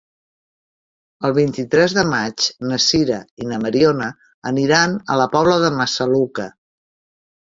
[1.27, 4.09] El vint-i-tres de maig na Sira i na Mariona
[4.53, 6.49] aniran a la Pobla de Massaluca.